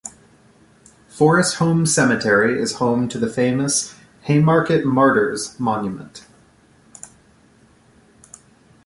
Forest 1.09 1.57
Home 1.57 1.85
Cemetery 1.85 2.59
is 2.59 2.77
home 2.77 3.07
to 3.09 3.19
the 3.19 3.29
famous 3.29 3.93
"Haymarket 4.23 4.83
Martyrs' 4.83 5.55
Monument". 5.59 6.25